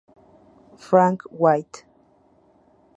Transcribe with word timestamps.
Frank 0.79 1.21
White. 1.29 1.85